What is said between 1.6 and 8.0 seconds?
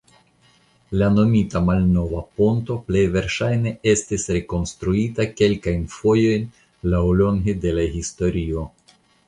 "malnova ponto" plej verŝajne estis rekonstruita kelkajn fojojn laŭlonge de la